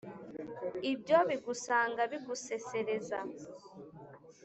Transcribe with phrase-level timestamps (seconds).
[0.91, 3.19] ibyo bigusanga bigusesereza